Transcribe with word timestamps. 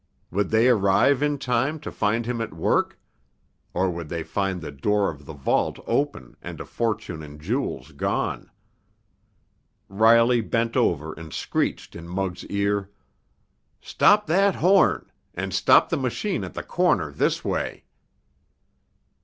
Would 0.31 0.49
they 0.49 0.67
arrive 0.67 1.21
in 1.21 1.37
time 1.37 1.79
to 1.81 1.91
find 1.91 2.25
him 2.25 2.41
at 2.41 2.55
work? 2.55 2.97
Or, 3.71 3.91
would 3.91 4.09
they 4.09 4.23
find 4.23 4.59
the 4.59 4.71
door 4.71 5.11
of 5.11 5.27
the 5.27 5.33
vault 5.33 5.77
open 5.85 6.35
and 6.41 6.59
a 6.59 6.65
fortune 6.65 7.21
in 7.21 7.37
jewels 7.37 7.91
gone? 7.91 8.49
Riley 9.89 10.41
bent 10.41 10.75
over 10.75 11.13
and 11.13 11.31
screeched 11.31 11.95
in 11.95 12.07
Muggs' 12.07 12.47
ear: 12.47 12.89
"Stop 13.79 14.25
that 14.25 14.55
horn! 14.55 15.11
And 15.35 15.53
stop 15.53 15.89
the 15.89 15.97
machine 15.97 16.43
at 16.43 16.55
the 16.55 16.63
corner 16.63 17.11
this 17.11 17.45
way!" 17.45 17.83